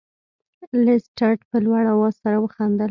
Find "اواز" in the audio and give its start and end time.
1.93-2.13